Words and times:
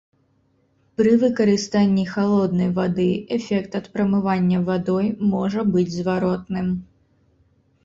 Пры 1.01 1.11
выкарыстанні 1.23 2.05
халоднай 2.13 2.71
вады 2.79 3.05
эфект 3.37 3.79
ад 3.81 3.85
прамывання 3.99 4.65
вадой 4.73 5.07
можа 5.37 5.61
быць 5.77 5.89
зваротным. 6.01 6.67